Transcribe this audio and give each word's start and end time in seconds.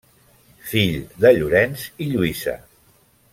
Fill 0.71 0.95
de 1.25 1.31
Llorenç 1.35 1.85
i 2.07 2.11
Lluïsa. 2.15 2.57